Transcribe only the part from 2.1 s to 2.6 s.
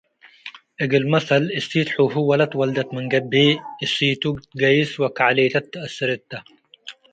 ወለት